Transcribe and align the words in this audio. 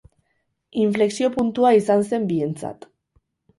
Inflexio-puntua 0.85 1.75
izan 1.83 2.03
zen 2.11 2.27
bientzat. 2.35 2.91